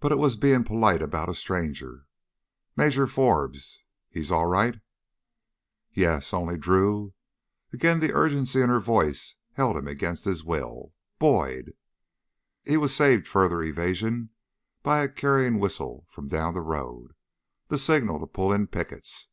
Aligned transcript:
But 0.00 0.10
it 0.10 0.16
was 0.16 0.38
being 0.38 0.64
polite 0.64 1.02
about 1.02 1.28
a 1.28 1.34
stranger. 1.34 2.06
"Major 2.78 3.06
Forbes... 3.06 3.82
he's 4.08 4.32
all 4.32 4.46
right?" 4.46 4.80
"Yes. 5.92 6.32
Only, 6.32 6.56
Drew" 6.56 7.12
Again 7.74 8.00
the 8.00 8.14
urgency 8.14 8.62
in 8.62 8.70
her 8.70 8.80
voice 8.80 9.36
held 9.52 9.76
him 9.76 9.86
against 9.86 10.24
his 10.24 10.44
will, 10.44 10.94
"Boyd...." 11.18 11.74
He 12.64 12.78
was 12.78 12.96
saved 12.96 13.28
further 13.28 13.62
evasion 13.62 14.30
by 14.82 15.02
a 15.04 15.10
carrying 15.10 15.58
whistle 15.58 16.06
from 16.08 16.28
down 16.28 16.54
the 16.54 16.62
road, 16.62 17.12
the 17.66 17.76
signal 17.76 18.20
to 18.20 18.26
pull 18.26 18.50
in 18.50 18.66
pickets. 18.66 19.28